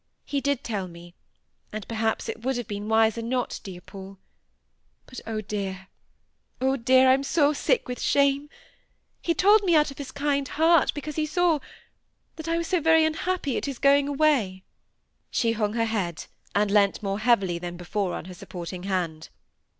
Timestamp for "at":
13.57-13.65